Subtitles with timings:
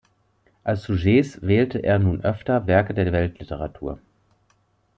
[0.63, 3.99] Als Sujets wählte er nun öfter Werke der Weltliteratur.